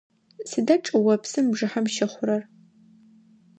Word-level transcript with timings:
Сыда 0.49 0.75
чӏыопсым 0.85 1.45
бжыхьэм 1.51 1.85
щыхъурэр? 1.93 2.41